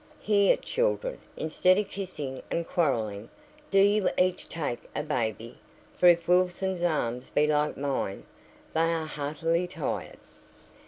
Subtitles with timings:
[0.21, 3.29] "Here, children, instead o' kissing and quarrelling,
[3.69, 5.59] do ye each take a baby,
[5.95, 8.23] for if Wilson's arms be like mine
[8.73, 10.17] they are heartily tired."